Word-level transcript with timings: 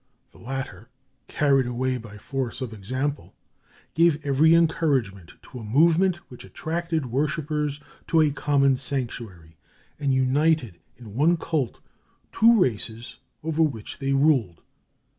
The 0.31 0.39
latter, 0.39 0.89
carried 1.27 1.67
away 1.67 1.97
by 1.97 2.17
force 2.17 2.59
of 2.59 2.73
example, 2.73 3.35
gave 3.93 4.25
every 4.25 4.55
encouragement 4.55 5.33
to 5.43 5.59
a 5.59 5.63
movement 5.63 6.15
which 6.31 6.43
attracted 6.43 7.05
worshippers 7.05 7.79
to 8.07 8.21
a 8.21 8.31
common 8.31 8.77
sanctuary, 8.77 9.57
and 9.99 10.11
united 10.11 10.79
in 10.97 11.13
one 11.13 11.37
cult 11.37 11.81
two 12.31 12.59
races 12.59 13.17
over 13.43 13.61
which 13.61 13.99
they 13.99 14.11
ruled. 14.13 14.63